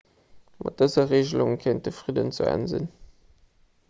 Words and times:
mat 0.61 0.77
dëser 0.79 1.05
regelung 1.15 1.53
kéint 1.63 1.83
de 1.85 1.91
fridden 1.99 2.33
zu 2.37 2.43
enn 2.53 2.65
sinn 2.73 2.87